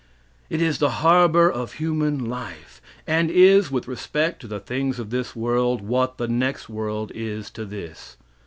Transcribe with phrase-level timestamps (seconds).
[0.49, 5.11] It is the harbor of human life, and is, with respect to the things of
[5.11, 8.17] this world, what the next world is to this.